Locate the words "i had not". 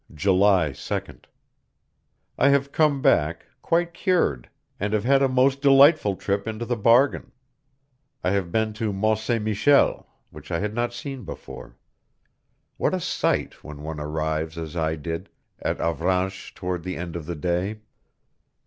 10.51-10.91